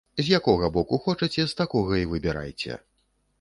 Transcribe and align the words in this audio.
З 0.19 0.23
якога 0.37 0.69
боку 0.77 0.99
хочаце, 1.03 1.45
з 1.51 1.59
такога 1.61 2.01
і 2.05 2.09
выбірайце. 2.15 2.81